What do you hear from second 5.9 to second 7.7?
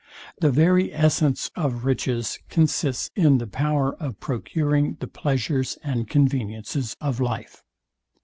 conveniences of life.